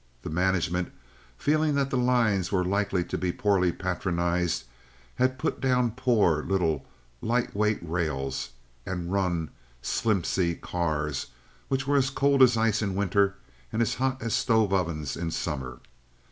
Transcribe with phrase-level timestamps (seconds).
[0.23, 0.91] The management,
[1.37, 4.63] feeling that the lines were likely to be poorly patronized,
[5.13, 6.87] had put down poor, little,
[7.21, 8.49] light weight rails,
[8.83, 9.51] and run
[9.83, 11.27] slimpsy cars
[11.67, 13.35] which were as cold as ice in winter
[13.71, 15.79] and as hot as stove ovens in summer.